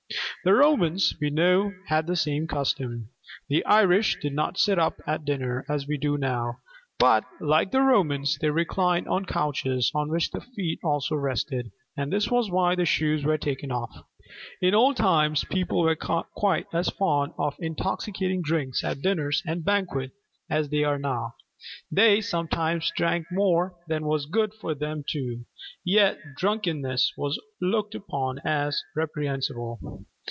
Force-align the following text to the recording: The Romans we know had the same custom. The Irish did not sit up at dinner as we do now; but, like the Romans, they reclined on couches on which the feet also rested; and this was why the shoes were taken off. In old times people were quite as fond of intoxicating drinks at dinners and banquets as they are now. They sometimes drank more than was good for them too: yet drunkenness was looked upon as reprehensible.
The 0.43 0.55
Romans 0.55 1.13
we 1.21 1.29
know 1.29 1.71
had 1.85 2.07
the 2.07 2.15
same 2.15 2.47
custom. 2.47 3.09
The 3.47 3.63
Irish 3.67 4.17
did 4.19 4.33
not 4.33 4.57
sit 4.57 4.79
up 4.79 4.99
at 5.05 5.23
dinner 5.23 5.63
as 5.69 5.85
we 5.87 5.97
do 5.99 6.17
now; 6.17 6.57
but, 6.97 7.23
like 7.39 7.69
the 7.69 7.81
Romans, 7.83 8.39
they 8.41 8.49
reclined 8.49 9.07
on 9.07 9.25
couches 9.25 9.91
on 9.93 10.09
which 10.09 10.31
the 10.31 10.41
feet 10.41 10.79
also 10.83 11.15
rested; 11.15 11.69
and 11.95 12.11
this 12.11 12.31
was 12.31 12.49
why 12.49 12.73
the 12.73 12.85
shoes 12.85 13.23
were 13.23 13.37
taken 13.37 13.71
off. 13.71 13.91
In 14.63 14.73
old 14.73 14.97
times 14.97 15.43
people 15.43 15.81
were 15.81 15.95
quite 15.95 16.65
as 16.73 16.89
fond 16.89 17.33
of 17.37 17.55
intoxicating 17.59 18.41
drinks 18.41 18.83
at 18.83 19.03
dinners 19.03 19.43
and 19.45 19.63
banquets 19.63 20.15
as 20.49 20.69
they 20.69 20.83
are 20.83 20.97
now. 20.97 21.35
They 21.91 22.19
sometimes 22.19 22.91
drank 22.97 23.27
more 23.31 23.75
than 23.87 24.07
was 24.07 24.25
good 24.25 24.55
for 24.55 24.73
them 24.73 25.03
too: 25.07 25.45
yet 25.85 26.17
drunkenness 26.35 27.13
was 27.15 27.39
looked 27.61 27.93
upon 27.93 28.39
as 28.39 28.81
reprehensible. 28.95 30.07